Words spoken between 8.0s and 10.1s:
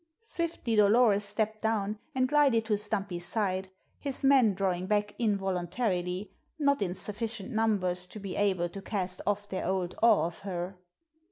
to be able to cast off their old